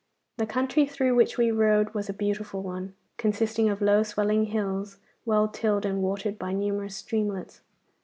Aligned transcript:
The 0.37 0.47
country 0.47 0.87
through 0.87 1.13
which 1.13 1.37
we 1.37 1.51
rode 1.51 1.93
was 1.93 2.09
a 2.09 2.11
beautiful 2.13 2.63
one, 2.63 2.95
consisting 3.17 3.69
of 3.69 3.83
low 3.83 4.01
swelling 4.01 4.45
hills, 4.45 4.97
well 5.27 5.47
tilled 5.47 5.85
and 5.85 6.01
watered 6.01 6.39
by 6.39 6.53
numerous 6.53 6.95
streamlets. 6.95 7.61